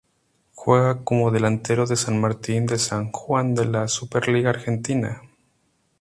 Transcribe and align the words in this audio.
Juega 0.55 1.03
como 1.03 1.29
delantero 1.29 1.83
en 1.87 1.95
San 1.95 2.19
Martín 2.19 2.65
de 2.65 2.79
San 2.79 3.11
Juan 3.11 3.53
de 3.53 3.65
la 3.65 3.87
Superliga 3.87 4.49
Argentina. 4.49 5.21